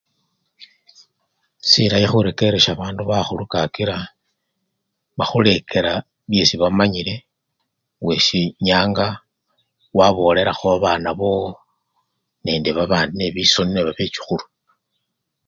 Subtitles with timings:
[1.69, 3.97] Silayi khurekeresya bandu bakhulu kakila
[5.17, 5.93] bakhulekela
[6.29, 7.15] byesi bamanyile
[8.05, 9.07] wesi nyanga
[9.97, 11.49] wabolelakho babana bowo
[12.45, 14.45] nende babandi nebisoni nebabechukhulu.